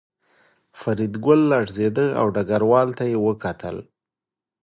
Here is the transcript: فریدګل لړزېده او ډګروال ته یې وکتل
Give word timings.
فریدګل 0.79 1.39
لړزېده 1.51 2.05
او 2.19 2.25
ډګروال 2.35 2.89
ته 2.97 3.03
یې 3.11 3.17
وکتل 3.25 3.77